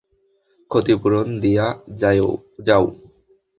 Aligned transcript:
ক্ষতিপূরণ 0.71 1.27
দিয়া 1.43 1.65
যাও। 2.67 2.85